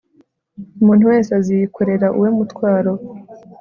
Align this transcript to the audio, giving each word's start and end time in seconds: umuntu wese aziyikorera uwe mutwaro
umuntu 0.81 1.03
wese 1.11 1.29
aziyikorera 1.39 2.07
uwe 2.17 2.29
mutwaro 2.37 2.93